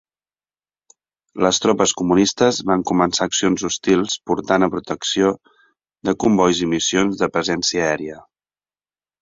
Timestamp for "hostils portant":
3.69-4.67